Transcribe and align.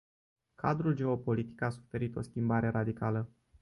Cadrul 0.55 0.93
geopolitic 0.95 1.61
a 1.61 1.69
suferit 1.69 2.15
o 2.15 2.21
schimbare 2.21 2.67
radicală. 2.69 3.29